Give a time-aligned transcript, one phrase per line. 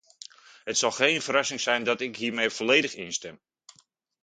[0.63, 3.39] Het zal geen verrassing zijn dat ik hiermee volledig instem.